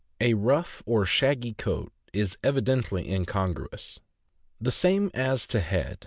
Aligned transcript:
A 0.19 0.33
rough 0.33 0.81
or 0.87 1.05
shaggy 1.05 1.53
coat 1.53 1.91
is 2.11 2.35
evidently 2.43 3.07
incongruous. 3.13 3.99
The 4.59 4.71
same 4.71 5.11
as 5.13 5.45
to 5.45 5.59
head. 5.59 5.99